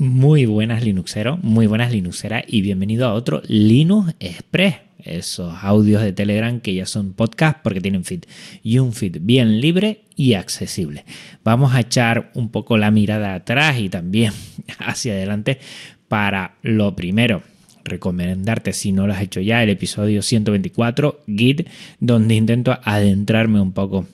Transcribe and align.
Muy 0.00 0.46
buenas 0.46 0.84
Linuxeros, 0.84 1.42
muy 1.42 1.66
buenas 1.66 1.90
Linuxeras 1.90 2.44
y 2.46 2.62
bienvenido 2.62 3.08
a 3.08 3.14
otro 3.14 3.42
Linux 3.48 4.14
Express. 4.20 4.76
Esos 5.00 5.52
audios 5.60 6.02
de 6.02 6.12
Telegram 6.12 6.60
que 6.60 6.72
ya 6.72 6.86
son 6.86 7.14
podcast 7.14 7.58
porque 7.64 7.80
tienen 7.80 8.04
feed 8.04 8.20
y 8.62 8.78
un 8.78 8.92
feed 8.92 9.16
bien 9.20 9.60
libre 9.60 10.02
y 10.14 10.34
accesible. 10.34 11.04
Vamos 11.42 11.74
a 11.74 11.80
echar 11.80 12.30
un 12.34 12.50
poco 12.50 12.78
la 12.78 12.92
mirada 12.92 13.34
atrás 13.34 13.80
y 13.80 13.88
también 13.88 14.32
hacia 14.78 15.14
adelante 15.14 15.58
para 16.06 16.54
lo 16.62 16.94
primero 16.94 17.42
recomendarte, 17.82 18.74
si 18.74 18.92
no 18.92 19.08
lo 19.08 19.14
has 19.14 19.22
hecho 19.22 19.40
ya, 19.40 19.64
el 19.64 19.70
episodio 19.70 20.22
124, 20.22 21.22
Git, 21.26 21.68
donde 21.98 22.36
intento 22.36 22.78
adentrarme 22.84 23.60
un 23.60 23.72
poco 23.72 24.06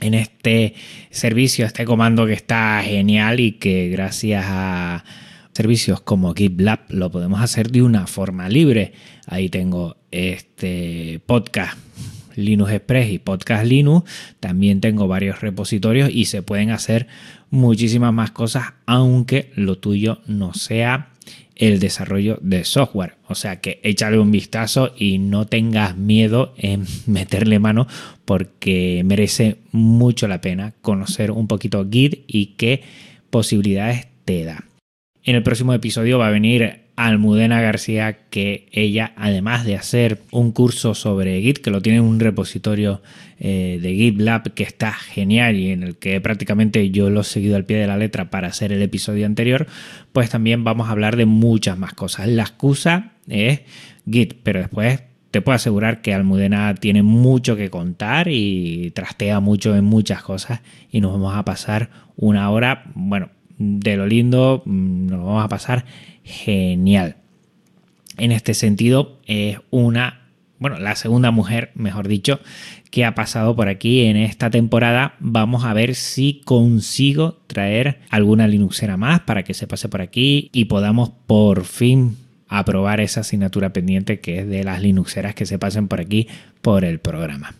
en 0.00 0.14
este 0.14 0.74
servicio, 1.10 1.66
este 1.66 1.84
comando 1.84 2.26
que 2.26 2.32
está 2.32 2.82
genial 2.84 3.40
y 3.40 3.52
que 3.52 3.88
gracias 3.88 4.44
a 4.46 5.04
servicios 5.52 6.00
como 6.00 6.34
GitLab 6.34 6.80
lo 6.88 7.10
podemos 7.10 7.40
hacer 7.40 7.70
de 7.70 7.82
una 7.82 8.06
forma 8.06 8.48
libre. 8.48 8.92
Ahí 9.26 9.48
tengo 9.48 9.96
este 10.10 11.20
podcast 11.26 11.78
Linux 12.36 12.72
Express 12.72 13.10
y 13.10 13.18
Podcast 13.18 13.64
Linux. 13.64 14.10
También 14.40 14.80
tengo 14.80 15.06
varios 15.08 15.40
repositorios 15.40 16.10
y 16.10 16.24
se 16.26 16.42
pueden 16.42 16.70
hacer 16.70 17.06
muchísimas 17.50 18.12
más 18.12 18.32
cosas, 18.32 18.74
aunque 18.86 19.52
lo 19.54 19.78
tuyo 19.78 20.20
no 20.26 20.54
sea 20.54 21.13
el 21.56 21.80
desarrollo 21.80 22.38
de 22.40 22.64
software. 22.64 23.16
O 23.28 23.34
sea 23.34 23.60
que 23.60 23.80
échale 23.82 24.18
un 24.18 24.30
vistazo 24.30 24.92
y 24.96 25.18
no 25.18 25.46
tengas 25.46 25.96
miedo 25.96 26.54
en 26.56 26.86
meterle 27.06 27.58
mano 27.58 27.86
porque 28.24 29.02
merece 29.04 29.58
mucho 29.72 30.28
la 30.28 30.40
pena 30.40 30.74
conocer 30.82 31.30
un 31.30 31.46
poquito 31.46 31.86
Git 31.90 32.24
y 32.26 32.54
qué 32.56 32.82
posibilidades 33.30 34.06
te 34.24 34.44
da. 34.44 34.64
En 35.22 35.36
el 35.36 35.42
próximo 35.42 35.72
episodio 35.72 36.18
va 36.18 36.28
a 36.28 36.32
venir 36.32 36.83
Almudena 36.96 37.60
García, 37.60 38.18
que 38.30 38.68
ella, 38.70 39.12
además 39.16 39.64
de 39.64 39.74
hacer 39.74 40.20
un 40.30 40.52
curso 40.52 40.94
sobre 40.94 41.40
Git, 41.40 41.58
que 41.58 41.70
lo 41.70 41.82
tiene 41.82 41.98
en 41.98 42.04
un 42.04 42.20
repositorio 42.20 43.02
eh, 43.40 43.80
de 43.82 43.94
GitLab 43.94 44.54
que 44.54 44.62
está 44.62 44.92
genial 44.92 45.56
y 45.56 45.70
en 45.70 45.82
el 45.82 45.96
que 45.96 46.20
prácticamente 46.20 46.90
yo 46.90 47.10
lo 47.10 47.22
he 47.22 47.24
seguido 47.24 47.56
al 47.56 47.64
pie 47.64 47.78
de 47.78 47.88
la 47.88 47.96
letra 47.96 48.30
para 48.30 48.48
hacer 48.48 48.72
el 48.72 48.80
episodio 48.80 49.26
anterior, 49.26 49.66
pues 50.12 50.30
también 50.30 50.62
vamos 50.62 50.88
a 50.88 50.92
hablar 50.92 51.16
de 51.16 51.26
muchas 51.26 51.76
más 51.76 51.94
cosas. 51.94 52.28
La 52.28 52.42
excusa 52.42 53.12
es 53.28 53.62
Git, 54.08 54.34
pero 54.42 54.60
después 54.60 55.02
te 55.32 55.42
puedo 55.42 55.56
asegurar 55.56 56.00
que 56.00 56.14
Almudena 56.14 56.76
tiene 56.76 57.02
mucho 57.02 57.56
que 57.56 57.70
contar 57.70 58.28
y 58.28 58.92
trastea 58.92 59.40
mucho 59.40 59.74
en 59.74 59.84
muchas 59.84 60.22
cosas 60.22 60.60
y 60.92 61.00
nos 61.00 61.10
vamos 61.10 61.34
a 61.34 61.44
pasar 61.44 61.90
una 62.14 62.48
hora, 62.50 62.84
bueno, 62.94 63.30
de 63.58 63.96
lo 63.96 64.06
lindo, 64.06 64.62
mm, 64.64 65.06
nos 65.08 65.24
vamos 65.24 65.44
a 65.44 65.48
pasar 65.48 65.86
genial. 66.24 67.16
En 68.16 68.32
este 68.32 68.54
sentido, 68.54 69.20
es 69.26 69.58
una, 69.70 70.28
bueno, 70.58 70.78
la 70.78 70.96
segunda 70.96 71.30
mujer, 71.30 71.70
mejor 71.74 72.08
dicho, 72.08 72.40
que 72.90 73.04
ha 73.04 73.14
pasado 73.14 73.56
por 73.56 73.68
aquí 73.68 74.02
en 74.02 74.16
esta 74.16 74.50
temporada. 74.50 75.14
Vamos 75.18 75.64
a 75.64 75.74
ver 75.74 75.94
si 75.94 76.40
consigo 76.44 77.40
traer 77.46 78.00
alguna 78.10 78.46
Linuxera 78.46 78.96
más 78.96 79.20
para 79.20 79.42
que 79.42 79.54
se 79.54 79.66
pase 79.66 79.88
por 79.88 80.00
aquí 80.00 80.48
y 80.52 80.66
podamos 80.66 81.10
por 81.26 81.64
fin 81.64 82.16
aprobar 82.48 83.00
esa 83.00 83.20
asignatura 83.20 83.72
pendiente 83.72 84.20
que 84.20 84.38
es 84.40 84.48
de 84.48 84.62
las 84.62 84.80
Linuxeras 84.80 85.34
que 85.34 85.46
se 85.46 85.58
pasen 85.58 85.88
por 85.88 86.00
aquí 86.00 86.28
por 86.62 86.84
el 86.84 87.00
programa. 87.00 87.54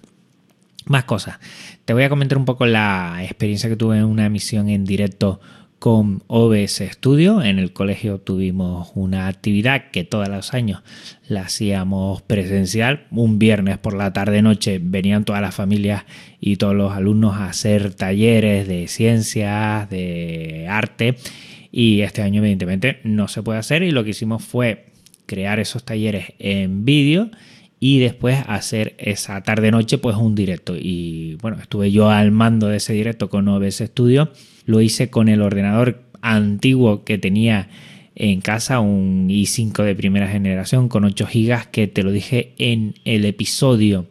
Más 0.87 1.05
cosas. 1.05 1.39
Te 1.85 1.95
voy 1.95 2.05
a 2.05 2.09
comentar 2.09 2.39
un 2.39 2.45
poco 2.45 2.67
la 2.67 3.19
experiencia 3.23 3.69
que 3.69 3.77
tuve 3.77 3.99
en 3.99 4.05
una 4.05 4.27
emisión 4.27 4.69
en 4.69 4.85
directo 4.85 5.41
con 5.85 6.23
OBS 6.29 6.83
Studio. 6.93 7.43
En 7.43 7.59
el 7.59 7.75
colegio 7.75 8.19
tuvimos 8.19 8.91
una 8.95 9.29
actividad 9.29 9.91
que 9.91 10.03
todos 10.03 10.31
los 10.31 10.55
años 10.55 10.81
la 11.29 11.43
hacíamos 11.43 12.23
presencial. 12.23 13.07
Un 13.11 13.39
viernes 13.39 13.77
por 13.77 13.93
la 13.93 14.11
tarde-noche 14.11 14.81
venían 14.83 15.27
todas 15.27 15.43
las 15.43 15.55
familias 15.55 16.05
y 16.41 16.57
todos 16.57 16.75
los 16.75 16.95
alumnos 16.95 17.37
a 17.37 17.49
hacer 17.49 17.93
talleres 17.93 18.67
de 18.67 18.89
ciencias, 18.89 19.91
de 19.91 20.69
arte. 20.71 21.17
Y 21.71 22.01
este 22.01 22.23
año 22.23 22.41
evidentemente 22.41 23.01
no 23.05 23.29
se 23.29 23.43
puede 23.43 23.59
hacer 23.59 23.83
y 23.83 23.91
lo 23.91 24.05
que 24.05 24.11
hicimos 24.13 24.43
fue 24.43 24.87
crear 25.27 25.61
esos 25.61 25.85
talleres 25.85 26.33
en 26.39 26.87
vídeo 26.87 27.29
y 27.87 27.99
después 27.99 28.39
hacer 28.47 28.95
esa 28.97 29.43
tarde 29.43 29.71
noche 29.71 29.99
pues 29.99 30.17
un 30.17 30.35
directo. 30.35 30.75
Y 30.75 31.37
bueno 31.43 31.59
estuve 31.61 31.93
yo 31.93 32.09
al 32.09 32.31
mando 32.31 32.69
de 32.69 32.79
ese 32.79 32.95
directo 32.95 33.29
con 33.29 33.47
OBS 33.47 33.83
Studio. 33.85 34.33
Lo 34.65 34.81
hice 34.81 35.11
con 35.11 35.29
el 35.29 35.43
ordenador 35.43 36.03
antiguo 36.23 37.05
que 37.05 37.19
tenía 37.19 37.69
en 38.15 38.41
casa, 38.41 38.81
un 38.81 39.29
i5 39.29 39.83
de 39.83 39.95
primera 39.95 40.29
generación 40.29 40.89
con 40.89 41.05
8 41.05 41.29
GB 41.31 41.71
que 41.71 41.87
te 41.87 42.03
lo 42.03 42.11
dije 42.11 42.55
en 42.57 42.95
el 43.05 43.27
episodio 43.27 44.07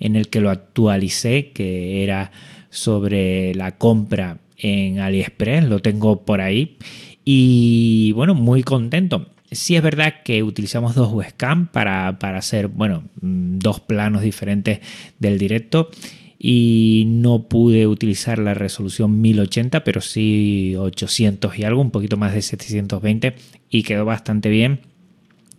en 0.00 0.16
el 0.16 0.28
que 0.28 0.40
lo 0.40 0.48
actualicé, 0.48 1.50
que 1.52 2.02
era 2.04 2.32
sobre 2.70 3.54
la 3.54 3.76
compra 3.76 4.38
en 4.56 5.00
AliExpress, 5.00 5.64
lo 5.64 5.80
tengo 5.80 6.24
por 6.24 6.40
ahí. 6.40 6.78
Y 7.26 8.12
bueno, 8.12 8.34
muy 8.34 8.62
contento. 8.62 9.26
Sí 9.52 9.76
es 9.76 9.82
verdad 9.82 10.22
que 10.24 10.42
utilizamos 10.42 10.94
dos 10.94 11.12
webcam 11.12 11.68
para, 11.68 12.18
para 12.18 12.38
hacer, 12.38 12.68
bueno, 12.68 13.04
mm, 13.20 13.58
dos 13.58 13.80
planos 13.80 14.22
diferentes 14.22 14.80
del 15.18 15.38
directo 15.38 15.90
y 16.38 17.04
no 17.06 17.44
pude 17.44 17.86
utilizar 17.86 18.38
la 18.38 18.54
resolución 18.54 19.20
1080, 19.20 19.84
pero 19.84 20.00
sí 20.00 20.74
800 20.76 21.56
y 21.58 21.64
algo, 21.64 21.80
un 21.80 21.92
poquito 21.92 22.16
más 22.16 22.34
de 22.34 22.42
720 22.42 23.34
y 23.70 23.84
quedó 23.84 24.04
bastante 24.04 24.48
bien. 24.48 24.80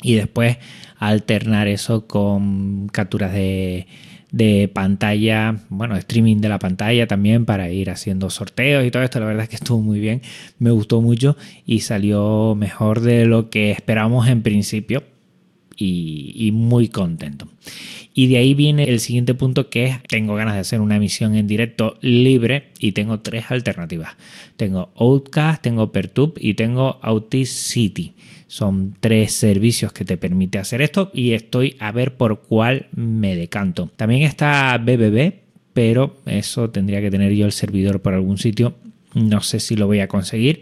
Y 0.02 0.16
después 0.16 0.58
alternar 0.98 1.70
eso 1.70 2.06
con 2.08 2.90
capturas 2.90 3.32
de, 3.32 3.88
de 4.34 4.68
pantalla, 4.68 5.60
bueno, 5.70 5.96
streaming 5.96 6.38
de 6.38 6.50
la 6.50 6.58
pantalla 6.58 7.06
también 7.06 7.46
para 7.46 7.70
ir 7.70 7.92
haciendo 7.92 8.32
sorteos 8.32 8.84
y 8.84 8.90
todo 8.90 9.04
esto. 9.04 9.20
La 9.20 9.28
verdad 9.28 9.44
es 9.44 9.50
que 9.50 9.56
estuvo 9.56 9.80
muy 9.80 10.00
bien, 10.00 10.24
me 10.58 10.72
gustó 10.72 11.02
mucho 11.02 11.38
y 11.68 11.82
salió 11.82 12.56
mejor 12.56 13.02
de 13.02 13.26
lo 13.26 13.52
que 13.52 13.70
esperábamos 13.70 14.28
en 14.28 14.42
principio 14.42 15.04
y, 15.78 16.52
muy 16.52 16.88
contento. 16.88 17.48
Y 18.16 18.28
de 18.28 18.38
ahí 18.38 18.56
viene 18.56 18.86
el 18.86 19.00
siguiente 19.00 19.36
punto 19.36 19.70
que 19.70 19.86
es, 19.86 20.04
tengo 20.08 20.34
ganas 20.36 20.56
de 20.56 20.62
hacer 20.62 20.82
una 20.82 20.96
emisión 20.96 21.36
en 21.36 21.46
directo 21.46 21.98
libre 22.02 22.72
y 22.80 22.94
tengo 22.94 23.20
tres 23.20 23.46
alternativas. 23.50 24.16
Tengo 24.58 24.92
Outcast, 24.96 25.62
tengo 25.62 25.92
Pertube 25.92 26.34
y 26.38 26.56
tengo 26.56 27.00
Audacity. 27.04 28.14
Son 28.54 28.96
tres 29.00 29.34
servicios 29.34 29.94
que 29.94 30.06
te 30.06 30.16
permite 30.16 30.60
hacer 30.60 30.84
esto 30.84 31.10
y 31.12 31.32
estoy 31.32 31.76
a 31.80 31.92
ver 31.92 32.18
por 32.18 32.42
cuál 32.42 32.86
me 32.92 33.36
decanto. 33.36 33.90
También 33.96 34.22
está 34.22 34.78
BBB, 34.78 35.34
pero 35.74 36.18
eso 36.28 36.70
tendría 36.70 37.02
que 37.02 37.10
tener 37.10 37.34
yo 37.34 37.48
el 37.48 37.52
servidor 37.52 38.04
por 38.04 38.14
algún 38.14 38.38
sitio. 38.38 38.76
No 39.16 39.42
sé 39.42 39.60
si 39.60 39.76
lo 39.76 39.88
voy 39.88 40.02
a 40.02 40.08
conseguir 40.08 40.62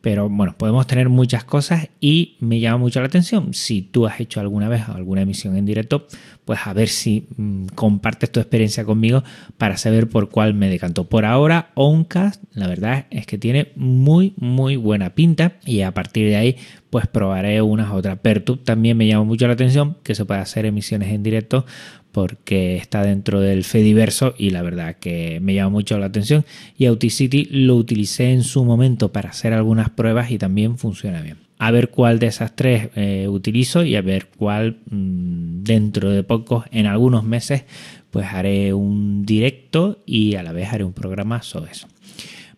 pero 0.00 0.28
bueno, 0.28 0.54
podemos 0.56 0.86
tener 0.86 1.08
muchas 1.08 1.44
cosas 1.44 1.88
y 2.00 2.36
me 2.40 2.60
llama 2.60 2.78
mucho 2.78 3.00
la 3.00 3.06
atención. 3.06 3.52
Si 3.52 3.82
tú 3.82 4.06
has 4.06 4.20
hecho 4.20 4.40
alguna 4.40 4.68
vez 4.68 4.88
alguna 4.88 5.22
emisión 5.22 5.56
en 5.56 5.66
directo, 5.66 6.06
pues 6.44 6.60
a 6.64 6.72
ver 6.72 6.88
si 6.88 7.26
mm, 7.36 7.66
compartes 7.74 8.30
tu 8.30 8.38
experiencia 8.38 8.84
conmigo 8.84 9.24
para 9.58 9.76
saber 9.76 10.08
por 10.08 10.30
cuál 10.30 10.54
me 10.54 10.70
decanto. 10.70 11.04
Por 11.08 11.24
ahora, 11.24 11.72
Oncast, 11.74 12.42
la 12.52 12.68
verdad 12.68 13.06
es 13.10 13.26
que 13.26 13.38
tiene 13.38 13.72
muy, 13.74 14.34
muy 14.36 14.76
buena 14.76 15.14
pinta 15.14 15.54
y 15.66 15.82
a 15.82 15.92
partir 15.92 16.28
de 16.28 16.36
ahí, 16.36 16.56
pues 16.90 17.06
probaré 17.06 17.60
unas 17.60 17.90
otras. 17.92 18.18
Pertube 18.20 18.62
también 18.64 18.96
me 18.96 19.06
llama 19.06 19.24
mucho 19.24 19.46
la 19.46 19.54
atención 19.54 19.98
que 20.02 20.14
se 20.14 20.24
puede 20.24 20.40
hacer 20.40 20.64
emisiones 20.64 21.12
en 21.12 21.22
directo 21.22 21.66
porque 22.12 22.76
está 22.76 23.02
dentro 23.02 23.40
del 23.40 23.64
Fediverso 23.64 24.34
y 24.38 24.50
la 24.50 24.62
verdad 24.62 24.96
que 24.96 25.40
me 25.40 25.54
llama 25.54 25.70
mucho 25.70 25.98
la 25.98 26.06
atención. 26.06 26.44
Y 26.76 26.86
Audacity 26.86 27.46
lo 27.50 27.76
utilicé 27.76 28.32
en 28.32 28.42
su 28.42 28.64
momento 28.64 29.12
para 29.12 29.30
hacer 29.30 29.52
algunas 29.52 29.90
pruebas 29.90 30.30
y 30.30 30.38
también 30.38 30.78
funciona 30.78 31.20
bien. 31.20 31.38
A 31.58 31.70
ver 31.70 31.90
cuál 31.90 32.18
de 32.18 32.28
esas 32.28 32.54
tres 32.54 32.88
eh, 32.94 33.26
utilizo 33.28 33.84
y 33.84 33.96
a 33.96 34.02
ver 34.02 34.28
cuál 34.36 34.78
mm, 34.90 35.64
dentro 35.64 36.10
de 36.10 36.22
poco, 36.22 36.64
en 36.70 36.86
algunos 36.86 37.24
meses, 37.24 37.64
pues 38.10 38.26
haré 38.26 38.72
un 38.72 39.24
directo 39.26 40.02
y 40.06 40.36
a 40.36 40.42
la 40.42 40.52
vez 40.52 40.72
haré 40.72 40.84
un 40.84 40.92
programa 40.92 41.42
sobre 41.42 41.72
eso. 41.72 41.88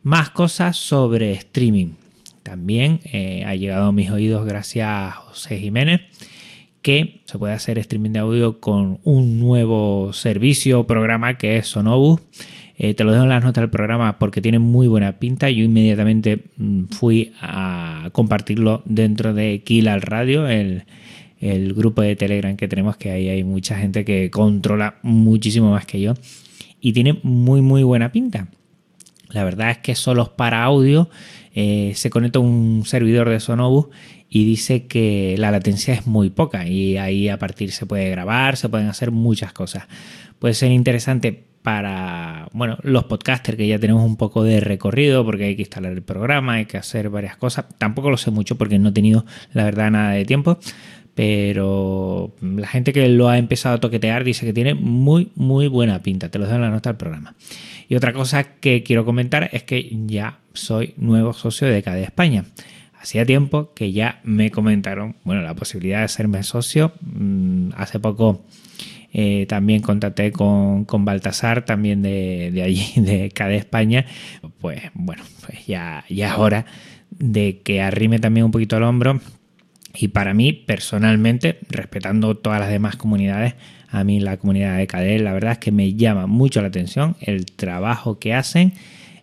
Más 0.03 0.31
cosas 0.31 0.77
sobre 0.77 1.33
streaming. 1.33 1.93
También 2.43 3.01
eh, 3.05 3.45
ha 3.47 3.55
llegado 3.55 3.87
a 3.87 3.93
mis 3.93 4.11
oídos 4.11 4.47
gracias 4.47 4.87
a 4.89 5.11
José 5.13 5.59
Jiménez 5.59 6.01
que 6.83 7.21
se 7.27 7.39
puede 7.39 7.53
hacer 7.53 7.79
streaming 7.79 8.11
de 8.11 8.19
audio 8.21 8.61
con 8.61 9.01
un 9.05 9.39
nuevo 9.39 10.13
servicio 10.13 10.81
o 10.81 10.87
programa 10.87 11.37
que 11.37 11.59
es 11.59 11.67
Sonobus. 11.67 12.21
Eh, 12.83 12.95
te 12.95 13.05
lo 13.05 13.13
dejo 13.13 13.25
en 13.25 13.29
las 13.29 13.45
notas 13.45 13.61
del 13.61 13.71
programa 13.71 14.19
porque 14.19 14.41
tiene 14.41 14.59
muy 14.59 14.89
buena 14.89 15.19
pinta. 15.19 15.51
Yo 15.51 15.65
inmediatamente 15.65 16.45
mm, 16.57 16.85
fui 16.87 17.35
a 17.43 18.09
compartirlo 18.13 18.83
dentro 18.87 19.35
de 19.35 19.63
Kill 19.63 19.89
al 19.89 20.01
Radio, 20.01 20.49
el, 20.49 20.85
grupo 21.75 22.03
de 22.03 22.17
Telegram 22.17 22.57
que 22.57 22.69
tenemos, 22.69 22.97
que 22.97 23.11
ahí 23.11 23.29
hay 23.29 23.45
mucha 23.45 23.79
gente 23.79 24.05
que 24.05 24.31
controla 24.31 24.97
muchísimo 25.03 25.71
más 25.71 25.85
que 25.85 26.01
yo. 26.01 26.15
Y 26.81 26.93
tiene 26.95 27.19
muy, 27.23 27.61
muy 27.61 27.83
buena 27.83 28.13
pinta. 28.13 28.49
La 29.29 29.45
verdad 29.45 29.71
es 29.71 29.79
que 29.79 29.95
solo 29.95 30.23
es 30.23 30.29
para 30.31 30.65
audio. 30.65 31.11
Eh, 31.55 31.93
se 31.97 32.09
conecta 32.09 32.39
un 32.39 32.85
servidor 32.87 33.29
de 33.29 33.41
Sonobus 33.41 33.89
y 34.31 34.45
dice 34.45 34.87
que 34.87 35.35
la 35.39 35.51
latencia 35.51 35.93
es 35.93 36.07
muy 36.07 36.31
poca 36.31 36.67
y 36.67 36.97
ahí 36.97 37.29
a 37.29 37.39
partir 37.39 37.73
se 37.73 37.85
puede 37.85 38.09
grabar, 38.11 38.57
se 38.57 38.69
pueden 38.69 38.87
hacer 38.87 39.11
muchas 39.11 39.53
cosas. 39.53 39.89
Puede 40.39 40.55
ser 40.55 40.71
interesante 40.71 41.51
para 41.63 42.49
bueno, 42.53 42.79
los 42.83 43.05
podcasters 43.05 43.59
que 43.59 43.67
ya 43.67 43.79
tenemos 43.79 44.05
un 44.05 44.17
poco 44.17 44.45
de 44.45 44.61
recorrido 44.61 45.25
porque 45.25 45.45
hay 45.45 45.57
que 45.57 45.63
instalar 45.63 45.93
el 45.93 46.03
programa, 46.03 46.55
hay 46.55 46.67
que 46.67 46.79
hacer 46.79 47.11
varias 47.11 47.37
cosas. 47.37 47.67
Tampoco 47.77 48.09
lo 48.09 48.17
sé 48.17 48.31
mucho 48.31 48.57
porque 48.57 48.79
no 48.79 48.91
he 48.91 48.93
tenido 48.93 49.27
la 49.53 49.65
verdad 49.65 49.91
nada 49.91 50.13
de 50.13 50.25
tiempo, 50.25 50.59
pero 51.17 52.33
la 52.41 52.69
gente 52.69 52.93
que 52.93 53.09
lo 53.09 53.29
ha 53.29 53.37
empezado 53.37 53.75
a 53.75 53.81
toquetear 53.81 54.23
dice 54.23 54.47
que 54.47 54.53
tiene 54.53 54.75
muy 54.75 55.33
muy 55.35 55.67
buena 55.67 56.03
pinta. 56.03 56.31
Te 56.31 56.39
lo 56.39 56.45
dejo 56.45 56.55
en 56.55 56.63
la 56.63 56.71
nota 56.71 56.91
del 56.91 56.99
programa. 56.99 57.35
Y 57.89 57.97
otra 57.97 58.13
cosa 58.13 58.45
que 58.45 58.85
quiero 58.85 59.05
comentar 59.05 59.51
es 59.53 59.65
que 59.65 59.91
ya 60.07 60.39
soy 60.55 60.95
nuevo 60.97 61.33
socio 61.33 61.67
de 61.67 61.83
KD 61.83 62.05
España. 62.05 62.45
Hacía 63.01 63.25
tiempo 63.25 63.73
que 63.75 63.93
ya 63.93 64.21
me 64.25 64.51
comentaron, 64.51 65.17
bueno, 65.25 65.41
la 65.41 65.55
posibilidad 65.55 65.99
de 65.99 66.05
hacerme 66.05 66.43
socio. 66.43 66.93
Mm, 67.01 67.71
hace 67.75 67.99
poco 67.99 68.45
eh, 69.13 69.47
también 69.49 69.81
contacté 69.81 70.33
con, 70.33 70.85
con, 70.85 71.07
Baltasar, 71.07 71.65
también 71.65 72.03
de, 72.03 72.61
allí, 72.63 72.93
de 73.01 73.31
KD 73.31 73.57
España. 73.57 74.05
Pues 74.59 74.83
bueno, 74.93 75.23
pues 75.47 75.67
ya, 75.67 76.05
ya 76.11 76.33
es 76.33 76.39
hora 76.39 76.67
de 77.11 77.63
que 77.63 77.81
arrime 77.81 78.19
también 78.19 78.45
un 78.45 78.53
poquito 78.53 78.77
el 78.77 78.83
hombro. 78.83 79.19
Y 79.95 80.09
para 80.09 80.35
mí, 80.35 80.53
personalmente, 80.53 81.59
respetando 81.71 82.37
todas 82.37 82.61
las 82.61 82.69
demás 82.69 82.97
comunidades, 82.97 83.55
a 83.89 84.05
mí 84.05 84.21
la 84.21 84.37
comunidad 84.37 84.77
de 84.77 84.87
KD, 84.87 85.23
la 85.23 85.33
verdad 85.33 85.53
es 85.53 85.59
que 85.59 85.73
me 85.73 85.95
llama 85.95 86.27
mucho 86.27 86.61
la 86.61 86.69
atención 86.69 87.17
el 87.21 87.47
trabajo 87.47 88.19
que 88.19 88.35
hacen, 88.35 88.75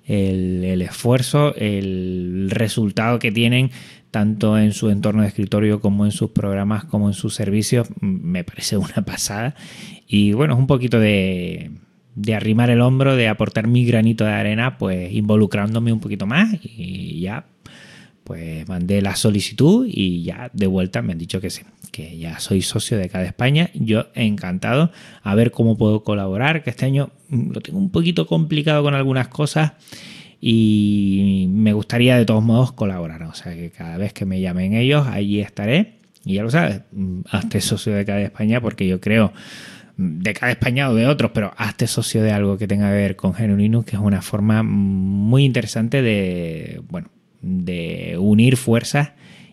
el, 0.07 0.81
esfuerzo, 0.81 1.54
el 1.56 2.50
resultado 2.50 3.19
que 3.19 3.31
tienen 3.31 3.71
tanto 4.09 4.57
en 4.57 4.71
su 4.71 4.89
entorno 4.89 5.21
de 5.21 5.27
escritorio 5.27 5.81
como 5.81 6.06
en 6.06 6.12
sus 6.12 6.31
programas, 6.31 6.86
como 6.86 7.07
en 7.09 7.13
sus 7.13 7.36
servicios, 7.36 7.88
me 8.00 8.44
parece 8.44 8.77
una 8.77 9.04
pasada. 9.06 9.56
Y 10.07 10.33
bueno, 10.33 10.54
es 10.54 10.59
un 10.59 10.68
poquito 10.68 11.00
de, 11.00 11.71
de 12.15 12.36
arrimar 12.36 12.69
el 12.69 12.81
hombro, 12.81 13.15
de 13.15 13.27
aportar 13.27 13.68
mi 13.68 13.86
granito 13.86 14.24
de 14.24 14.31
arena, 14.31 14.77
pues 14.77 15.12
involucrándome 15.12 15.92
un 15.92 16.00
poquito 16.00 16.25
más 16.25 16.57
y 16.63 17.19
ya 17.21 17.45
pues 18.28 18.68
mandé 18.68 19.02
la 19.02 19.16
solicitud 19.16 19.88
y 19.90 20.24
ya 20.24 20.52
de 20.52 20.68
vuelta 20.68 21.02
me 21.02 21.14
han 21.14 21.18
dicho 21.18 21.40
que 21.40 21.50
sí, 21.50 21.62
que 21.94 22.18
ya 22.18 22.40
soy 22.40 22.62
socio 22.62 22.98
de 22.98 23.08
cada 23.08 23.24
España. 23.24 23.70
Yo 23.74 24.08
encantado 24.16 24.92
a 25.24 25.34
ver 25.34 25.52
cómo 25.52 25.78
puedo 25.78 26.04
colaborar, 26.04 26.62
que 26.62 26.70
este 26.70 26.86
año 26.86 27.10
lo 27.30 27.62
tengo 27.62 27.80
un 27.80 27.90
poquito 27.90 28.28
complicado 28.28 28.84
con 28.84 28.96
algunas 28.96 29.30
cosas 29.30 29.72
y 30.42 31.48
me 31.52 31.72
gustaría 31.72 32.18
de 32.18 32.26
todos 32.26 32.44
modos 32.44 32.74
colaborar. 32.74 33.24
O 33.24 33.34
sea 33.34 33.56
que 33.56 33.70
cada 33.70 33.96
vez 33.96 34.12
que 34.12 34.26
me 34.26 34.42
llamen 34.42 34.74
ellos, 34.74 35.08
allí 35.08 35.40
estaré. 35.40 35.94
Y 36.26 36.34
ya 36.34 36.44
lo 36.44 36.50
sabes, 36.50 36.82
hazte 37.32 37.62
socio 37.62 37.94
de 37.94 38.04
cada 38.04 38.20
España 38.20 38.60
porque 38.60 38.86
yo 38.86 39.00
creo 39.00 39.32
de 39.96 40.34
cada 40.34 40.52
España 40.52 40.90
o 40.90 40.96
de 40.96 41.08
otros, 41.08 41.32
pero 41.34 41.54
hazte 41.56 41.88
socio 41.88 42.22
de 42.22 42.34
algo 42.34 42.58
que 42.58 42.68
tenga 42.68 42.90
que 42.90 42.98
ver 42.98 43.16
con 43.16 43.34
Genuinus, 43.34 43.86
que 43.86 43.96
es 43.96 44.02
una 44.02 44.22
forma 44.22 44.64
muy 44.64 45.46
interesante 45.46 46.02
de, 46.02 46.82
bueno, 46.90 47.08
de 47.42 48.18
unir 48.19 48.57
fuerzas 48.57 49.12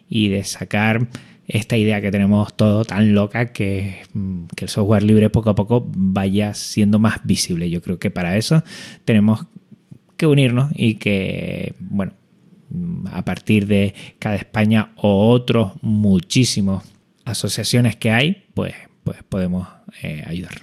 y 0.08 0.28
de 0.28 0.44
sacar 0.44 1.08
esta 1.46 1.76
idea 1.76 2.00
que 2.00 2.10
tenemos 2.10 2.56
todo 2.56 2.84
tan 2.84 3.14
loca 3.14 3.52
que, 3.52 4.02
que, 4.56 4.64
el 4.64 4.68
software 4.68 5.02
libre 5.02 5.28
poco 5.30 5.50
a 5.50 5.54
poco 5.54 5.86
vaya 5.94 6.54
siendo 6.54 6.98
más 6.98 7.24
visible. 7.24 7.68
Yo 7.68 7.82
creo 7.82 7.98
que 7.98 8.10
para 8.10 8.36
eso 8.36 8.62
tenemos 9.04 9.46
que 10.16 10.26
unirnos 10.26 10.70
y 10.74 10.94
que, 10.94 11.74
bueno, 11.80 12.14
a 13.12 13.24
partir 13.24 13.66
de 13.66 13.94
cada 14.18 14.36
España 14.36 14.92
o 14.96 15.28
otros 15.30 15.72
muchísimos 15.82 16.84
asociaciones 17.24 17.96
que 17.96 18.10
hay, 18.10 18.44
pues, 18.54 18.74
pues 19.02 19.22
podemos 19.28 19.68
eh, 20.02 20.24
ayudar. 20.26 20.62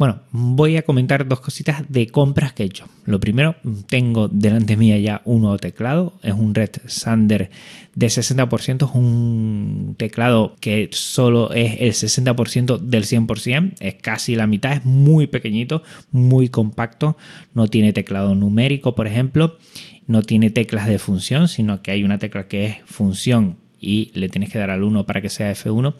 Bueno, 0.00 0.20
voy 0.32 0.78
a 0.78 0.82
comentar 0.82 1.28
dos 1.28 1.40
cositas 1.40 1.84
de 1.90 2.06
compras 2.06 2.54
que 2.54 2.62
he 2.62 2.66
hecho. 2.66 2.86
Lo 3.04 3.20
primero, 3.20 3.56
tengo 3.86 4.28
delante 4.28 4.78
mía 4.78 4.98
ya 4.98 5.20
un 5.26 5.42
nuevo 5.42 5.58
teclado. 5.58 6.14
Es 6.22 6.32
un 6.32 6.54
Red 6.54 6.70
Sander 6.86 7.50
de 7.94 8.06
60%. 8.06 8.88
Es 8.88 8.94
un 8.94 9.96
teclado 9.98 10.56
que 10.58 10.88
solo 10.92 11.52
es 11.52 11.82
el 11.82 11.92
60% 11.92 12.78
del 12.78 13.04
100%. 13.04 13.74
Es 13.78 13.96
casi 13.96 14.36
la 14.36 14.46
mitad. 14.46 14.72
Es 14.72 14.86
muy 14.86 15.26
pequeñito, 15.26 15.82
muy 16.12 16.48
compacto. 16.48 17.18
No 17.52 17.68
tiene 17.68 17.92
teclado 17.92 18.34
numérico, 18.34 18.94
por 18.94 19.06
ejemplo. 19.06 19.58
No 20.06 20.22
tiene 20.22 20.48
teclas 20.48 20.86
de 20.86 20.98
función, 20.98 21.46
sino 21.46 21.82
que 21.82 21.90
hay 21.90 22.04
una 22.04 22.18
tecla 22.18 22.48
que 22.48 22.64
es 22.64 22.76
función 22.86 23.58
y 23.78 24.12
le 24.14 24.30
tienes 24.30 24.48
que 24.48 24.58
dar 24.58 24.70
al 24.70 24.82
1 24.82 25.04
para 25.04 25.20
que 25.20 25.28
sea 25.28 25.52
F1. 25.52 25.92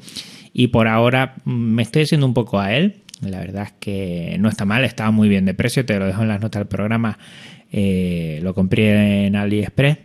Y 0.54 0.68
por 0.68 0.88
ahora 0.88 1.36
me 1.44 1.82
estoy 1.82 2.04
haciendo 2.04 2.26
un 2.26 2.32
poco 2.32 2.58
a 2.58 2.74
él 2.74 3.02
la 3.20 3.40
verdad 3.40 3.64
es 3.64 3.72
que 3.78 4.36
no 4.40 4.48
está 4.48 4.64
mal, 4.64 4.84
estaba 4.84 5.10
muy 5.10 5.28
bien 5.28 5.44
de 5.44 5.54
precio, 5.54 5.84
te 5.84 5.98
lo 5.98 6.06
dejo 6.06 6.22
en 6.22 6.28
las 6.28 6.40
notas 6.40 6.60
del 6.60 6.68
programa. 6.68 7.18
Eh, 7.72 8.40
lo 8.42 8.54
compré 8.54 9.26
en 9.26 9.36
AliExpress. 9.36 9.98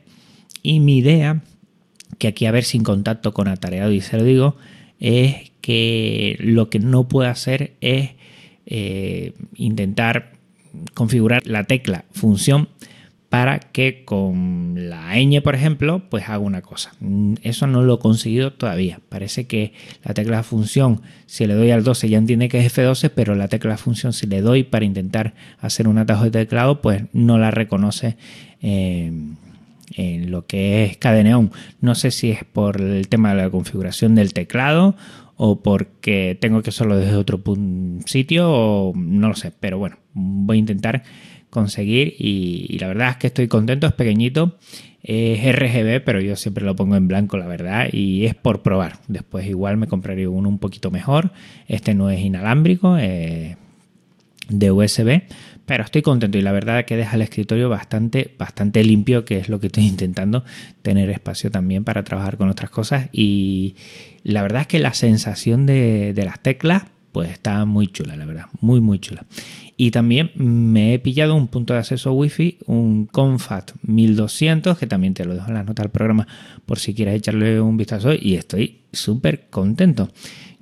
Y 0.61 0.79
mi 0.79 0.97
idea, 0.97 1.41
que 2.17 2.27
aquí 2.27 2.45
a 2.45 2.51
ver 2.51 2.63
sin 2.63 2.83
contacto 2.83 3.33
con 3.33 3.47
Atareado 3.47 3.91
y 3.91 4.01
se 4.01 4.17
lo 4.17 4.23
digo, 4.23 4.57
es 4.99 5.51
que 5.61 6.37
lo 6.39 6.69
que 6.69 6.79
no 6.79 7.07
puedo 7.07 7.29
hacer 7.29 7.73
es 7.81 8.11
eh, 8.65 9.33
intentar 9.55 10.33
configurar 10.93 11.45
la 11.45 11.63
tecla 11.63 12.05
función 12.11 12.69
para 13.35 13.59
que 13.59 14.05
con 14.05 14.89
la 14.89 15.13
ñ, 15.17 15.41
por 15.41 15.55
ejemplo, 15.55 16.01
pues 16.09 16.29
haga 16.29 16.39
una 16.39 16.61
cosa. 16.61 16.93
Mm, 17.01 17.33
eso 17.43 17.67
no 17.67 17.81
lo 17.81 17.95
he 17.95 17.99
conseguido 17.99 18.53
todavía. 18.53 19.01
Parece 19.09 19.45
que 19.45 19.73
la 20.05 20.13
tecla 20.13 20.41
función, 20.41 21.01
si 21.25 21.45
le 21.45 21.53
doy 21.53 21.69
al 21.71 21.83
12 21.83 22.07
ya 22.07 22.17
entiende 22.17 22.47
que 22.47 22.65
es 22.65 22.73
F12, 22.73 23.11
pero 23.13 23.35
la 23.35 23.49
tecla 23.49 23.75
función 23.75 24.13
si 24.13 24.25
le 24.25 24.39
doy 24.39 24.63
para 24.63 24.85
intentar 24.85 25.33
hacer 25.59 25.89
un 25.89 25.97
atajo 25.97 26.23
de 26.23 26.31
teclado, 26.31 26.81
pues 26.81 27.03
no 27.11 27.37
la 27.37 27.51
reconoce 27.51 28.15
eh, 28.61 29.11
en 29.97 30.31
lo 30.31 30.45
que 30.45 30.85
es 30.85 30.95
cadeneón. 30.95 31.51
No 31.81 31.93
sé 31.93 32.11
si 32.11 32.31
es 32.31 32.45
por 32.45 32.79
el 32.79 33.09
tema 33.09 33.35
de 33.35 33.41
la 33.43 33.49
configuración 33.49 34.15
del 34.15 34.31
teclado 34.31 34.95
o 35.35 35.61
porque 35.61 36.37
tengo 36.39 36.61
que 36.61 36.69
hacerlo 36.69 36.95
desde 36.95 37.17
otro 37.17 37.43
sitio 38.05 38.49
o 38.49 38.93
no 38.95 39.27
lo 39.27 39.35
sé, 39.35 39.51
pero 39.59 39.77
bueno, 39.77 39.97
voy 40.13 40.55
a 40.55 40.59
intentar 40.59 41.03
conseguir 41.55 42.15
y, 42.19 42.77
la 42.79 42.87
verdad 42.87 43.11
es 43.11 43.17
que 43.17 43.27
estoy 43.27 43.47
contento, 43.47 43.87
es 43.87 43.93
pequeñito, 43.93 44.57
es 45.01 45.39
RGB, 45.55 46.03
pero 46.03 46.19
yo 46.19 46.35
siempre 46.35 46.65
lo 46.65 46.75
pongo 46.75 46.97
en 46.97 47.07
blanco, 47.07 47.37
la 47.37 47.47
verdad, 47.47 47.87
y 47.91 48.25
es 48.25 48.35
por 48.35 48.61
probar. 48.61 48.99
Después 49.07 49.47
igual 49.47 49.77
me 49.77 49.87
compraré 49.87 50.27
uno 50.27 50.49
un 50.49 50.59
poquito 50.59 50.91
mejor. 50.91 51.31
Este 51.67 51.93
no 51.93 52.09
es 52.09 52.19
inalámbrico, 52.19 52.95
de 52.95 54.71
USB, 54.71 55.23
pero 55.65 55.83
estoy 55.83 56.01
contento 56.01 56.37
y 56.37 56.41
la 56.41 56.51
verdad 56.51 56.85
que 56.85 56.97
deja 56.97 57.15
el 57.15 57.21
escritorio 57.21 57.69
bastante, 57.69 58.35
bastante 58.37 58.83
limpio, 58.83 59.25
que 59.25 59.39
es 59.39 59.49
lo 59.49 59.59
que 59.59 59.67
estoy 59.67 59.85
intentando, 59.87 60.43
tener 60.81 61.09
espacio 61.09 61.49
también 61.51 61.83
para 61.83 62.03
trabajar 62.03 62.37
con 62.37 62.49
otras 62.49 62.69
cosas 62.69 63.09
y 63.11 63.75
la 64.23 64.41
verdad 64.41 64.61
es 64.61 64.67
que 64.67 64.79
la 64.79 64.93
sensación 64.93 65.65
de, 65.65 66.13
de 66.13 66.25
las 66.25 66.39
teclas 66.41 66.83
pues 67.15 67.31
está 67.31 67.63
muy 67.63 67.87
chula, 67.87 68.17
la 68.17 68.25
verdad, 68.25 68.47
muy 68.59 68.81
muy 68.81 68.99
chula. 68.99 69.23
Y 69.77 69.91
también 69.91 70.31
me 70.35 70.93
he 70.93 70.99
pillado 70.99 71.33
un 71.33 71.47
punto 71.47 71.71
de 71.71 71.79
acceso 71.79 72.11
Wi-Fi, 72.11 72.57
un 72.65 73.05
Confat 73.05 73.71
1200, 73.83 74.77
que 74.77 74.85
también 74.85 75.13
te 75.13 75.23
lo 75.23 75.33
dejo 75.33 75.47
en 75.47 75.53
las 75.53 75.65
notas 75.65 75.85
del 75.85 75.91
programa 75.91 76.27
por 76.65 76.77
si 76.77 76.93
quieres 76.93 77.15
echarle 77.15 77.61
un 77.61 77.77
vistazo 77.77 78.11
y 78.13 78.35
estoy 78.35 78.79
súper 78.91 79.45
contento. 79.49 80.09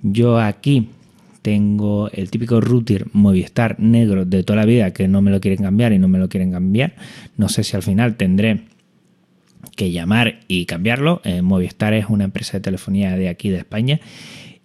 Yo 0.03 0.39
aquí 0.39 0.89
tengo 1.41 2.12
el 2.12 2.29
típico 2.29 2.62
router 2.62 3.07
Movistar 3.13 3.79
negro 3.79 4.24
de 4.24 4.43
toda 4.43 4.57
la 4.57 4.67
vida 4.67 4.93
que 4.93 5.07
no 5.07 5.24
me 5.24 5.31
lo 5.31 5.41
quieren 5.41 5.63
cambiar 5.63 5.91
y 5.91 5.98
no 5.98 6.07
me 6.07 6.19
lo 6.19 6.29
quieren 6.29 6.51
cambiar. 6.51 6.93
No 7.36 7.50
sé 7.50 7.63
si 7.63 7.75
al 7.75 7.81
final 7.81 8.15
tendré 8.15 8.65
que 9.75 9.91
llamar 9.91 10.41
y 10.48 10.67
cambiarlo. 10.67 11.19
Eh, 11.24 11.41
Movistar 11.41 11.95
es 11.95 12.05
una 12.10 12.25
empresa 12.25 12.57
de 12.57 12.62
telefonía 12.62 13.17
de 13.17 13.27
aquí 13.27 13.50
de 13.50 13.57
España 13.57 14.00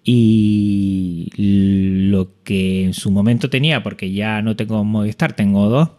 y 0.04 1.28
lo 1.36 2.42
que 2.44 2.84
en 2.84 2.94
su 2.94 3.10
momento 3.10 3.50
tenía, 3.50 3.82
porque 3.82 4.12
ya 4.12 4.42
no 4.42 4.56
tengo 4.56 4.82
Movistar, 4.84 5.34
tengo 5.34 5.68
dos, 5.68 5.90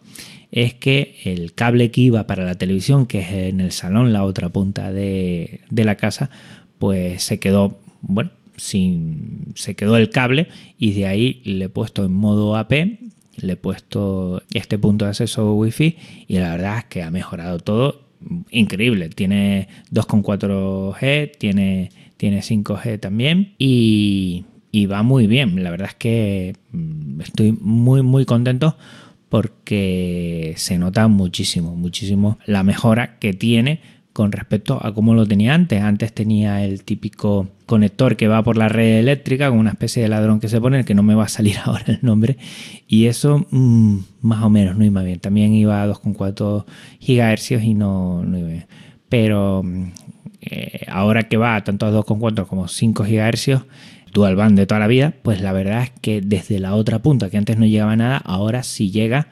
es 0.50 0.74
que 0.74 1.16
el 1.24 1.54
cable 1.54 1.90
que 1.90 2.00
iba 2.02 2.26
para 2.26 2.44
la 2.44 2.56
televisión, 2.56 3.06
que 3.06 3.20
es 3.20 3.30
en 3.30 3.60
el 3.60 3.72
salón, 3.72 4.12
la 4.12 4.24
otra 4.24 4.48
punta 4.48 4.92
de, 4.92 5.60
la 5.70 5.96
casa, 5.96 6.30
pues 6.78 7.22
se 7.22 7.38
quedó, 7.38 7.78
bueno, 8.02 8.30
sin, 8.56 9.52
se 9.54 9.74
quedó 9.74 9.96
el 9.96 10.10
cable 10.10 10.48
y 10.78 10.92
de 10.92 11.06
ahí 11.06 11.40
le 11.44 11.66
he 11.66 11.68
puesto 11.68 12.04
en 12.04 12.12
modo 12.12 12.56
AP, 12.56 12.72
le 13.36 13.52
he 13.52 13.56
puesto 13.56 14.42
este 14.52 14.78
punto 14.78 15.04
de 15.04 15.10
acceso 15.10 15.54
Wi-Fi 15.54 15.96
y 16.26 16.38
la 16.38 16.50
verdad 16.50 16.78
es 16.78 16.84
que 16.86 17.02
ha 17.02 17.10
mejorado 17.10 17.58
todo 17.60 18.09
increíble. 18.50 19.08
Tiene 19.08 19.68
2,4G, 19.90 21.32
tiene 21.38 21.90
tiene 22.20 22.40
5G 22.42 23.00
también 23.00 23.54
y, 23.56 24.44
va 24.90 25.02
muy 25.02 25.26
bien. 25.26 25.64
La 25.64 25.70
verdad 25.70 25.88
es 25.88 25.94
que 25.94 26.54
mm, 26.70 27.22
estoy 27.22 27.52
muy 27.52 28.02
muy 28.02 28.26
contento 28.26 28.76
porque 29.30 30.52
se 30.58 30.76
nota 30.76 31.08
muchísimo, 31.08 31.74
muchísimo 31.76 32.38
la 32.44 32.62
mejora 32.62 33.18
que 33.18 33.32
tiene 33.32 33.80
con 34.12 34.32
respecto 34.32 34.84
a 34.84 34.92
cómo 34.92 35.14
lo 35.14 35.26
tenía 35.26 35.54
antes. 35.54 35.80
Antes 35.82 36.12
tenía 36.12 36.64
el 36.64 36.82
típico 36.82 37.48
conector 37.66 38.16
que 38.16 38.28
va 38.28 38.42
por 38.42 38.56
la 38.56 38.68
red 38.68 38.98
eléctrica 38.98 39.48
con 39.48 39.58
una 39.58 39.70
especie 39.70 40.02
de 40.02 40.08
ladrón 40.08 40.40
que 40.40 40.48
se 40.48 40.60
pone, 40.60 40.84
que 40.84 40.94
no 40.94 41.02
me 41.02 41.14
va 41.14 41.24
a 41.24 41.28
salir 41.28 41.56
ahora 41.64 41.84
el 41.86 42.00
nombre, 42.02 42.36
y 42.88 43.06
eso 43.06 43.46
mm, 43.50 43.98
más 44.22 44.42
o 44.42 44.50
menos 44.50 44.76
no 44.76 44.84
iba 44.84 45.02
bien. 45.02 45.20
También 45.20 45.54
iba 45.54 45.82
a 45.82 45.86
2,4 45.86 46.64
GHz 47.00 47.62
y 47.62 47.74
no, 47.74 48.24
no 48.24 48.38
iba 48.38 48.48
bien. 48.48 48.66
Pero 49.08 49.62
mm, 49.62 49.92
eh, 50.42 50.86
ahora 50.88 51.24
que 51.24 51.36
va 51.36 51.62
tanto 51.62 51.86
a 51.86 51.92
2,4 51.92 52.46
como 52.46 52.68
5 52.68 53.04
GHz, 53.04 53.64
dual 54.12 54.34
band 54.34 54.58
de 54.58 54.66
toda 54.66 54.80
la 54.80 54.86
vida, 54.88 55.14
pues 55.22 55.40
la 55.40 55.52
verdad 55.52 55.84
es 55.84 55.90
que 56.00 56.20
desde 56.20 56.58
la 56.58 56.74
otra 56.74 56.98
punta, 57.00 57.30
que 57.30 57.38
antes 57.38 57.58
no 57.58 57.66
llegaba 57.66 57.94
nada, 57.94 58.16
ahora 58.16 58.62
sí 58.64 58.90
llega 58.90 59.28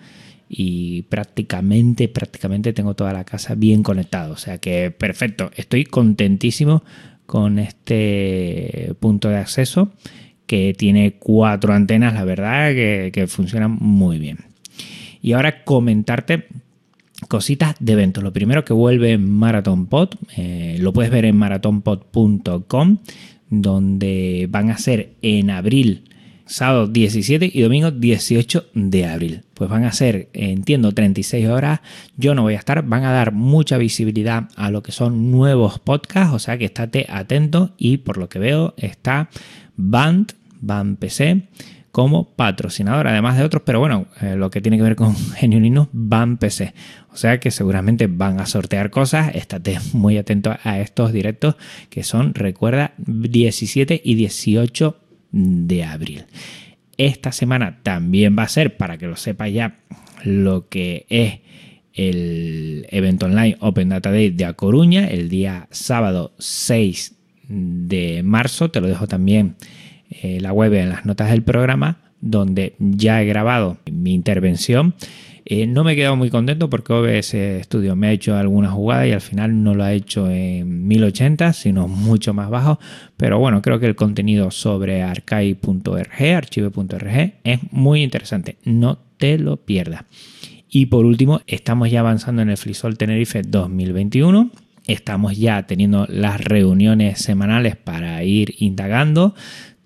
y 0.48 1.02
prácticamente, 1.02 2.08
prácticamente 2.08 2.72
tengo 2.72 2.94
toda 2.94 3.12
la 3.12 3.24
casa 3.24 3.54
bien 3.54 3.82
conectada. 3.82 4.30
O 4.30 4.36
sea 4.36 4.58
que 4.58 4.90
perfecto, 4.90 5.50
estoy 5.56 5.84
contentísimo 5.84 6.82
con 7.26 7.58
este 7.58 8.94
punto 9.00 9.28
de 9.28 9.36
acceso 9.36 9.92
que 10.46 10.74
tiene 10.76 11.16
cuatro 11.18 11.74
antenas, 11.74 12.14
la 12.14 12.24
verdad 12.24 12.72
que, 12.72 13.26
funcionan 13.28 13.76
muy 13.78 14.18
bien. 14.18 14.38
Y 15.20 15.32
ahora 15.32 15.62
comentarte 15.62 16.46
cositas 17.28 17.74
de 17.80 17.92
eventos. 17.92 18.24
Lo 18.24 18.32
primero 18.32 18.64
que 18.64 18.72
vuelve 18.72 19.18
Marathon 19.18 19.86
Pod, 19.88 20.14
eh, 20.38 20.78
lo 20.80 20.94
puedes 20.94 21.10
ver 21.10 21.26
en 21.26 21.36
marathonpod.com, 21.36 22.98
donde 23.50 24.46
van 24.48 24.70
a 24.70 24.78
ser 24.78 25.10
en 25.20 25.50
abril 25.50 26.07
sábado 26.48 26.86
17 26.86 27.50
y 27.52 27.62
domingo 27.62 27.90
18 27.90 28.66
de 28.74 29.06
abril. 29.06 29.42
Pues 29.54 29.70
van 29.70 29.84
a 29.84 29.92
ser, 29.92 30.28
entiendo, 30.32 30.92
36 30.92 31.46
horas. 31.48 31.80
Yo 32.16 32.34
no 32.34 32.42
voy 32.42 32.54
a 32.54 32.58
estar, 32.58 32.82
van 32.82 33.04
a 33.04 33.12
dar 33.12 33.32
mucha 33.32 33.78
visibilidad 33.78 34.48
a 34.56 34.70
lo 34.70 34.82
que 34.82 34.92
son 34.92 35.30
nuevos 35.30 35.78
podcasts, 35.78 36.34
o 36.34 36.38
sea 36.38 36.58
que 36.58 36.64
estate 36.64 37.06
atento 37.08 37.74
y 37.76 37.98
por 37.98 38.18
lo 38.18 38.28
que 38.28 38.38
veo 38.38 38.74
está 38.76 39.28
Band, 39.76 40.32
Band 40.60 40.98
PC 40.98 41.48
como 41.92 42.28
patrocinador, 42.30 43.08
además 43.08 43.36
de 43.36 43.44
otros, 43.44 43.62
pero 43.64 43.80
bueno, 43.80 44.06
eh, 44.20 44.36
lo 44.36 44.50
que 44.50 44.60
tiene 44.60 44.76
que 44.76 44.82
ver 44.82 44.96
con 44.96 45.16
Genio 45.36 45.58
Linux, 45.60 45.88
Band 45.92 46.38
PC. 46.38 46.74
O 47.12 47.16
sea 47.16 47.40
que 47.40 47.50
seguramente 47.50 48.06
van 48.06 48.38
a 48.38 48.46
sortear 48.46 48.90
cosas, 48.90 49.34
estate 49.34 49.78
muy 49.92 50.16
atento 50.16 50.56
a 50.62 50.78
estos 50.78 51.12
directos 51.12 51.56
que 51.90 52.04
son, 52.04 52.34
recuerda, 52.34 52.92
17 52.98 54.00
y 54.04 54.14
18 54.14 54.96
de 55.30 55.85
abril. 55.85 56.25
Esta 56.97 57.32
semana 57.32 57.78
también 57.82 58.37
va 58.38 58.44
a 58.44 58.49
ser, 58.49 58.76
para 58.76 58.99
que 58.99 59.06
lo 59.06 59.16
sepa 59.16 59.49
ya, 59.49 59.76
lo 60.25 60.68
que 60.68 61.06
es 61.08 61.40
el 61.94 62.87
evento 62.90 63.26
online 63.26 63.56
Open 63.61 63.88
Data 63.88 64.11
Day 64.11 64.30
de 64.30 64.44
A 64.44 64.52
Coruña, 64.52 65.06
el 65.08 65.28
día 65.28 65.68
sábado 65.70 66.32
6 66.38 67.14
de 67.49 68.23
marzo. 68.23 68.70
Te 68.70 68.80
lo 68.80 68.88
dejo 68.88 69.06
también 69.06 69.56
en 70.11 70.37
eh, 70.37 70.40
la 70.40 70.52
web 70.52 70.75
en 70.75 70.90
las 70.90 71.04
notas 71.04 71.30
del 71.30 71.42
programa, 71.42 71.99
donde 72.20 72.75
ya 72.78 73.23
he 73.23 73.26
grabado 73.26 73.78
mi 73.90 74.14
intervención 74.14 74.94
eh, 75.50 75.66
no 75.66 75.82
me 75.82 75.92
he 75.92 75.96
quedado 75.96 76.14
muy 76.14 76.28
contento 76.28 76.68
porque 76.68 76.92
OBS 76.92 77.64
Studio 77.64 77.96
me 77.96 78.08
ha 78.08 78.12
hecho 78.12 78.36
algunas 78.36 78.72
jugadas 78.72 79.08
y 79.08 79.12
al 79.12 79.22
final 79.22 79.62
no 79.62 79.74
lo 79.74 79.82
ha 79.82 79.94
hecho 79.94 80.30
en 80.30 80.86
1080, 80.86 81.54
sino 81.54 81.88
mucho 81.88 82.34
más 82.34 82.50
bajo. 82.50 82.78
Pero 83.16 83.38
bueno, 83.38 83.62
creo 83.62 83.80
que 83.80 83.86
el 83.86 83.96
contenido 83.96 84.50
sobre 84.50 85.02
archive.org, 85.02 86.22
archive.org, 86.36 87.32
es 87.44 87.60
muy 87.72 88.02
interesante. 88.02 88.58
No 88.64 88.98
te 89.16 89.38
lo 89.38 89.56
pierdas. 89.56 90.04
Y 90.68 90.84
por 90.84 91.06
último, 91.06 91.40
estamos 91.46 91.90
ya 91.90 92.00
avanzando 92.00 92.42
en 92.42 92.50
el 92.50 92.58
Flisol 92.58 92.98
Tenerife 92.98 93.40
2021 93.40 94.50
estamos 94.88 95.36
ya 95.36 95.66
teniendo 95.66 96.06
las 96.08 96.40
reuniones 96.40 97.18
semanales 97.20 97.76
para 97.76 98.24
ir 98.24 98.54
indagando. 98.58 99.34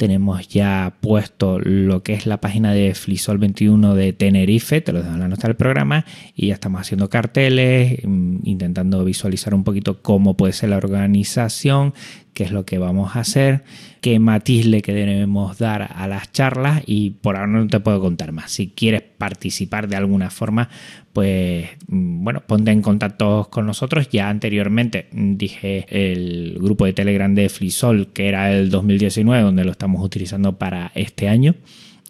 Tenemos 0.02 0.48
ya 0.48 0.96
puesto 1.00 1.60
lo 1.60 2.02
que 2.02 2.14
es 2.14 2.26
la 2.26 2.40
página 2.40 2.72
de 2.72 2.92
Flisol 2.92 3.38
21 3.38 3.94
de 3.94 4.12
Tenerife, 4.12 4.80
te 4.80 4.90
lo 4.92 5.00
dejo 5.00 5.14
en 5.14 5.20
la 5.20 5.28
nota 5.28 5.46
del 5.46 5.54
programa, 5.54 6.04
y 6.34 6.48
ya 6.48 6.54
estamos 6.54 6.80
haciendo 6.80 7.08
carteles, 7.08 8.00
mm, 8.02 8.38
intentando 8.42 9.04
visualizar 9.04 9.54
un 9.54 9.62
poquito 9.62 10.02
cómo 10.02 10.36
puede 10.36 10.54
ser 10.54 10.70
la 10.70 10.78
organización, 10.78 11.94
qué 12.34 12.44
es 12.44 12.50
lo 12.50 12.64
que 12.64 12.78
vamos 12.78 13.14
a 13.14 13.20
hacer, 13.20 13.62
qué 14.00 14.18
matiz 14.18 14.66
le 14.66 14.80
debemos 14.80 15.58
dar 15.58 15.90
a 15.94 16.06
las 16.08 16.32
charlas 16.32 16.82
y 16.86 17.10
por 17.10 17.36
ahora 17.36 17.48
no 17.48 17.66
te 17.66 17.80
puedo 17.80 18.00
contar 18.00 18.32
más. 18.32 18.50
Si 18.52 18.68
quieres 18.68 19.02
participar 19.02 19.88
de 19.88 19.96
alguna 19.96 20.30
forma, 20.30 20.68
pues 21.12 21.68
mm, 21.88 22.24
bueno, 22.24 22.42
ponte 22.46 22.70
en 22.70 22.82
contacto 22.82 23.48
con 23.50 23.66
nosotros. 23.66 24.08
Ya 24.10 24.28
anteriormente 24.28 25.08
dije 25.12 25.86
el 25.90 26.58
grupo 26.60 26.86
de 26.86 26.92
Telegram 26.92 27.34
de 27.34 27.48
Flisol, 27.48 28.08
que 28.12 28.28
era 28.28 28.52
el 28.52 28.70
2019, 28.70 29.42
donde 29.42 29.64
lo 29.64 29.72
estamos 29.72 30.04
utilizando 30.04 30.58
para 30.58 30.90
este 30.94 31.28
año. 31.28 31.54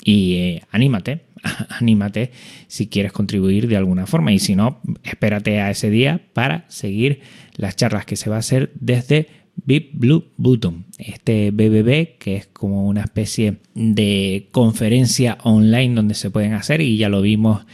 Y 0.04 0.34
eh, 0.34 0.62
anímate, 0.70 1.20
anímate 1.80 2.30
si 2.66 2.88
quieres 2.88 3.12
contribuir 3.12 3.68
de 3.68 3.76
alguna 3.76 4.06
forma. 4.06 4.32
Y 4.32 4.38
si 4.38 4.54
no, 4.54 4.80
espérate 5.04 5.60
a 5.60 5.70
ese 5.70 5.90
día 5.90 6.20
para 6.32 6.64
seguir 6.68 7.20
las 7.56 7.76
charlas 7.76 8.06
que 8.06 8.16
se 8.16 8.30
va 8.30 8.36
a 8.36 8.40
hacer 8.40 8.70
desde 8.74 9.41
Big 9.64 9.90
Blue 9.92 10.24
Button, 10.36 10.86
este 10.98 11.50
BBB 11.50 12.18
que 12.18 12.36
es 12.36 12.46
como 12.46 12.86
una 12.88 13.02
especie 13.02 13.58
de 13.74 14.48
conferencia 14.50 15.38
online 15.44 15.94
donde 15.94 16.14
se 16.14 16.30
pueden 16.30 16.54
hacer 16.54 16.80
y 16.80 16.96
ya 16.96 17.08
lo 17.08 17.22
vimos 17.22 17.64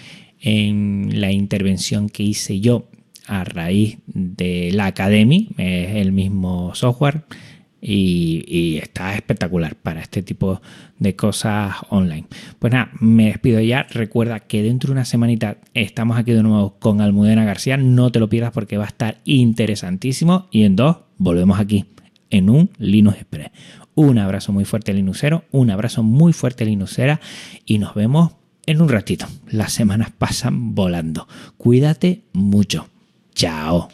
en 0.41 1.21
la 1.21 1.33
intervención 1.33 2.09
que 2.09 2.23
hice 2.23 2.61
yo 2.61 2.89
a 3.27 3.45
raíz 3.45 3.99
de 4.07 4.71
la 4.73 4.87
Academy, 4.87 5.49
es 5.59 5.97
el 5.97 6.13
mismo 6.13 6.75
software 6.75 7.25
y, 7.81 8.79
está 8.83 9.15
espectacular 9.15 9.77
para 9.77 10.01
este 10.01 10.23
tipo 10.23 10.61
de 10.99 11.15
cosas 11.15 11.75
online. 11.91 12.27
Pues 12.59 12.73
nada, 12.73 12.91
me 13.01 13.27
despido 13.27 13.61
ya. 13.61 13.85
Recuerda 13.85 14.41
que 14.41 14.63
dentro 14.63 14.89
de 14.89 14.93
una 14.93 15.05
semanita 15.05 15.59
estamos 15.75 16.19
aquí 16.19 16.33
de 16.33 16.43
nuevo 16.43 16.77
con 16.79 17.01
Almudena 17.01 17.45
García. 17.45 17.77
No 17.77 18.11
te 18.11 18.21
lo 18.21 18.29
pierdas 18.29 18.53
porque 18.53 18.79
va 18.79 18.85
a 18.85 18.89
estar 18.89 19.19
interesantísimo. 19.25 20.49
Y 20.51 20.65
en 20.65 20.77
dos, 20.77 20.99
volvemos 21.19 21.59
aquí 21.59 21.87
en 22.31 22.51
un 22.51 22.71
Linux 22.79 23.17
Express. 23.17 23.51
Un 23.95 24.19
abrazo 24.19 24.53
muy 24.53 24.65
fuerte 24.65 24.95
Linuxero, 24.95 25.45
un 25.51 25.71
abrazo 25.71 26.03
muy 26.03 26.33
fuerte 26.33 26.65
Linuxera 26.65 27.21
y 27.67 27.79
nos 27.79 27.95
vemos 27.95 28.33
en 28.67 28.81
un 28.81 28.89
ratito. 28.89 29.27
Las 29.49 29.73
semanas 29.73 30.11
pasan 30.17 30.75
volando. 30.75 31.27
Cuídate 31.57 32.23
mucho. 32.33 32.89
Chao. 33.35 33.87